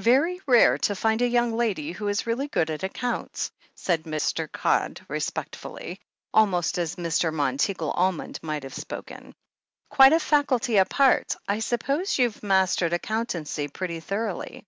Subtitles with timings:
[0.00, 4.50] "Very rare to find a young lady who is really good at accounts," said Mr.
[4.50, 6.00] Codd respectfully,
[6.32, 7.30] almost as Mr.
[7.30, 9.34] Monteagle Almond might have spoken.
[9.90, 11.36] "Quite a faculty apart.
[11.46, 14.64] I suppose you've mastered accountancy pretty thoroughly?"